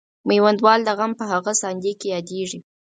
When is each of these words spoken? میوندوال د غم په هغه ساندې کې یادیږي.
میوندوال 0.29 0.79
د 0.85 0.89
غم 0.97 1.11
په 1.19 1.25
هغه 1.31 1.53
ساندې 1.61 1.91
کې 1.99 2.07
یادیږي. 2.15 2.59